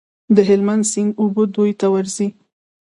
[0.35, 2.27] د هلمند سیند اوبه دوی ته ورځي.